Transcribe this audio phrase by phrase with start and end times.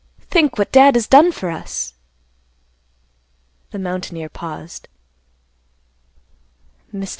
[0.31, 1.93] Think what Dad has done for us."
[3.69, 4.87] The mountaineer paused.
[6.91, 7.09] "Mr.